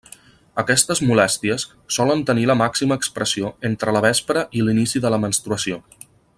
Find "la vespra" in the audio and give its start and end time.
3.99-4.47